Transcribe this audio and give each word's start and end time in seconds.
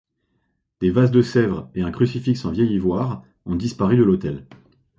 Des 0.79 0.89
vases 0.89 1.11
de 1.11 1.21
Sèvres 1.21 1.69
et 1.75 1.83
un 1.83 1.91
crucifix 1.91 2.43
en 2.45 2.49
vieil 2.49 2.73
ivoire 2.73 3.23
ont 3.45 3.53
disparu 3.55 3.97
de 3.97 4.03
l'autel. 4.03 4.47